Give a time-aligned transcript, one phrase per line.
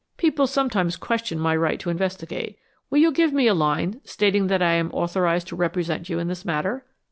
[0.17, 2.57] People sometimes question my right to investigate.
[2.89, 6.27] Will you give me a line stating that I am authorized to represent you in
[6.27, 6.87] this matter?"